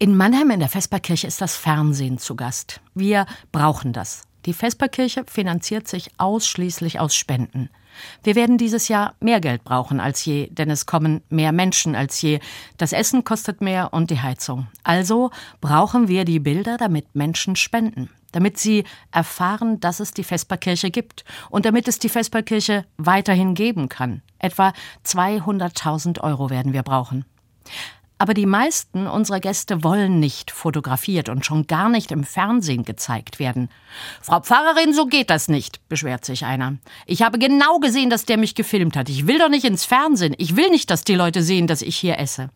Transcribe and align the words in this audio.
In 0.00 0.16
Mannheim 0.16 0.50
in 0.50 0.60
der 0.60 0.68
Vesperkirche 0.68 1.26
ist 1.26 1.40
das 1.40 1.56
Fernsehen 1.56 2.18
zu 2.18 2.36
Gast. 2.36 2.80
Wir 2.94 3.26
brauchen 3.50 3.92
das. 3.92 4.28
Die 4.46 4.52
Vesperkirche 4.52 5.24
finanziert 5.26 5.88
sich 5.88 6.12
ausschließlich 6.18 7.00
aus 7.00 7.16
Spenden. 7.16 7.68
Wir 8.22 8.36
werden 8.36 8.58
dieses 8.58 8.86
Jahr 8.86 9.16
mehr 9.18 9.40
Geld 9.40 9.64
brauchen 9.64 9.98
als 9.98 10.24
je, 10.24 10.50
denn 10.50 10.70
es 10.70 10.86
kommen 10.86 11.22
mehr 11.30 11.50
Menschen 11.50 11.96
als 11.96 12.22
je. 12.22 12.38
Das 12.76 12.92
Essen 12.92 13.24
kostet 13.24 13.60
mehr 13.60 13.92
und 13.92 14.12
die 14.12 14.20
Heizung. 14.20 14.68
Also 14.84 15.32
brauchen 15.60 16.06
wir 16.06 16.24
die 16.24 16.38
Bilder, 16.38 16.76
damit 16.76 17.16
Menschen 17.16 17.56
spenden, 17.56 18.08
damit 18.30 18.56
sie 18.56 18.84
erfahren, 19.10 19.80
dass 19.80 19.98
es 19.98 20.12
die 20.12 20.22
Vesperkirche 20.22 20.92
gibt 20.92 21.24
und 21.50 21.66
damit 21.66 21.88
es 21.88 21.98
die 21.98 22.08
Vesperkirche 22.08 22.84
weiterhin 22.98 23.54
geben 23.54 23.88
kann. 23.88 24.22
Etwa 24.38 24.72
200.000 25.04 26.20
Euro 26.20 26.50
werden 26.50 26.72
wir 26.72 26.84
brauchen. 26.84 27.24
Aber 28.18 28.34
die 28.34 28.46
meisten 28.46 29.06
unserer 29.06 29.38
Gäste 29.38 29.84
wollen 29.84 30.18
nicht 30.18 30.50
fotografiert 30.50 31.28
und 31.28 31.46
schon 31.46 31.68
gar 31.68 31.88
nicht 31.88 32.10
im 32.10 32.24
Fernsehen 32.24 32.84
gezeigt 32.84 33.38
werden. 33.38 33.68
Frau 34.20 34.40
Pfarrerin, 34.40 34.92
so 34.92 35.06
geht 35.06 35.30
das 35.30 35.48
nicht, 35.48 35.88
beschwert 35.88 36.24
sich 36.24 36.44
einer. 36.44 36.78
Ich 37.06 37.22
habe 37.22 37.38
genau 37.38 37.78
gesehen, 37.78 38.10
dass 38.10 38.24
der 38.24 38.36
mich 38.36 38.56
gefilmt 38.56 38.96
hat. 38.96 39.08
Ich 39.08 39.28
will 39.28 39.38
doch 39.38 39.48
nicht 39.48 39.64
ins 39.64 39.84
Fernsehen. 39.84 40.34
Ich 40.36 40.56
will 40.56 40.68
nicht, 40.70 40.90
dass 40.90 41.04
die 41.04 41.14
Leute 41.14 41.42
sehen, 41.42 41.68
dass 41.68 41.80
ich 41.80 41.96
hier 41.96 42.18
esse. 42.18 42.50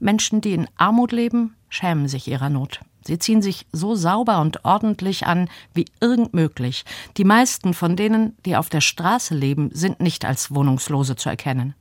Menschen, 0.00 0.40
die 0.40 0.54
in 0.54 0.68
Armut 0.76 1.12
leben, 1.12 1.54
schämen 1.68 2.08
sich 2.08 2.26
ihrer 2.26 2.48
Not. 2.48 2.80
Sie 3.04 3.18
ziehen 3.18 3.42
sich 3.42 3.66
so 3.72 3.94
sauber 3.94 4.40
und 4.40 4.64
ordentlich 4.64 5.26
an 5.26 5.48
wie 5.74 5.84
irgend 6.00 6.34
möglich. 6.34 6.84
Die 7.16 7.24
meisten 7.24 7.74
von 7.74 7.96
denen, 7.96 8.36
die 8.46 8.56
auf 8.56 8.68
der 8.68 8.80
Straße 8.80 9.34
leben, 9.34 9.70
sind 9.72 10.00
nicht 10.00 10.24
als 10.24 10.54
Wohnungslose 10.54 11.16
zu 11.16 11.28
erkennen. 11.28 11.74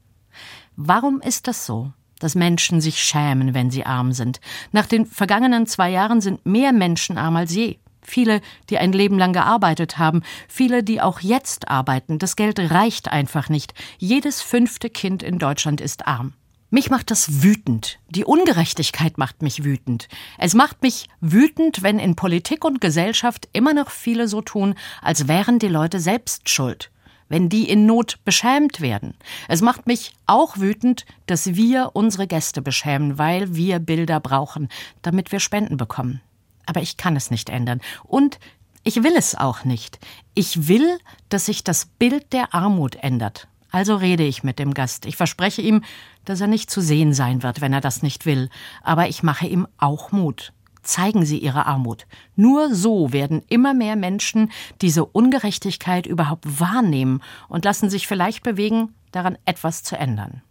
Warum 0.75 1.21
ist 1.21 1.47
das 1.47 1.65
so? 1.65 1.93
Dass 2.21 2.35
Menschen 2.35 2.81
sich 2.81 3.03
schämen, 3.03 3.53
wenn 3.53 3.71
sie 3.71 3.85
arm 3.85 4.13
sind. 4.13 4.39
Nach 4.71 4.85
den 4.85 5.05
vergangenen 5.05 5.67
zwei 5.67 5.89
Jahren 5.89 6.21
sind 6.21 6.45
mehr 6.45 6.71
Menschen 6.71 7.17
arm 7.17 7.35
als 7.35 7.53
je. 7.53 7.77
Viele, 8.01 8.41
die 8.69 8.77
ein 8.77 8.93
Leben 8.93 9.17
lang 9.17 9.33
gearbeitet 9.33 9.97
haben, 9.97 10.23
viele, 10.47 10.83
die 10.83 11.01
auch 11.01 11.19
jetzt 11.19 11.67
arbeiten. 11.67 12.17
Das 12.17 12.35
Geld 12.35 12.59
reicht 12.59 13.11
einfach 13.11 13.49
nicht. 13.49 13.73
Jedes 13.97 14.41
fünfte 14.41 14.89
Kind 14.89 15.21
in 15.21 15.37
Deutschland 15.37 15.81
ist 15.81 16.07
arm. 16.07 16.33
Mich 16.71 16.89
macht 16.89 17.11
das 17.11 17.43
wütend. 17.43 17.99
Die 18.09 18.23
Ungerechtigkeit 18.23 19.17
macht 19.17 19.41
mich 19.41 19.65
wütend. 19.65 20.07
Es 20.37 20.53
macht 20.53 20.81
mich 20.81 21.09
wütend, 21.19 21.83
wenn 21.83 21.99
in 21.99 22.15
Politik 22.15 22.63
und 22.63 22.79
Gesellschaft 22.79 23.49
immer 23.51 23.73
noch 23.73 23.91
viele 23.91 24.27
so 24.27 24.41
tun, 24.41 24.75
als 25.01 25.27
wären 25.27 25.59
die 25.59 25.67
Leute 25.67 25.99
selbst 25.99 26.49
schuld 26.49 26.89
wenn 27.31 27.47
die 27.47 27.69
in 27.69 27.85
Not 27.85 28.19
beschämt 28.25 28.81
werden. 28.81 29.15
Es 29.47 29.61
macht 29.61 29.87
mich 29.87 30.13
auch 30.27 30.57
wütend, 30.57 31.05
dass 31.25 31.55
wir 31.55 31.91
unsere 31.93 32.27
Gäste 32.27 32.61
beschämen, 32.61 33.17
weil 33.17 33.55
wir 33.55 33.79
Bilder 33.79 34.19
brauchen, 34.19 34.67
damit 35.01 35.31
wir 35.31 35.39
Spenden 35.39 35.77
bekommen. 35.77 36.21
Aber 36.65 36.81
ich 36.81 36.97
kann 36.97 37.15
es 37.15 37.31
nicht 37.31 37.49
ändern. 37.49 37.79
Und 38.03 38.37
ich 38.83 39.01
will 39.03 39.13
es 39.15 39.33
auch 39.35 39.63
nicht. 39.63 39.99
Ich 40.33 40.67
will, 40.67 40.99
dass 41.29 41.45
sich 41.45 41.63
das 41.63 41.85
Bild 41.85 42.33
der 42.33 42.53
Armut 42.53 42.95
ändert. 42.95 43.47
Also 43.71 43.95
rede 43.95 44.23
ich 44.23 44.43
mit 44.43 44.59
dem 44.59 44.73
Gast. 44.73 45.05
Ich 45.05 45.15
verspreche 45.15 45.61
ihm, 45.61 45.83
dass 46.25 46.41
er 46.41 46.47
nicht 46.47 46.69
zu 46.69 46.81
sehen 46.81 47.13
sein 47.13 47.43
wird, 47.43 47.61
wenn 47.61 47.71
er 47.71 47.81
das 47.81 48.03
nicht 48.03 48.25
will. 48.25 48.49
Aber 48.83 49.07
ich 49.07 49.23
mache 49.23 49.47
ihm 49.47 49.67
auch 49.77 50.11
Mut 50.11 50.51
zeigen 50.83 51.25
sie 51.25 51.37
ihre 51.37 51.65
Armut. 51.65 52.05
Nur 52.35 52.73
so 52.73 53.13
werden 53.13 53.41
immer 53.49 53.73
mehr 53.73 53.95
Menschen 53.95 54.51
diese 54.81 55.05
Ungerechtigkeit 55.05 56.05
überhaupt 56.05 56.59
wahrnehmen 56.59 57.21
und 57.49 57.65
lassen 57.65 57.89
sich 57.89 58.07
vielleicht 58.07 58.43
bewegen, 58.43 58.93
daran 59.11 59.37
etwas 59.45 59.83
zu 59.83 59.97
ändern. 59.97 60.41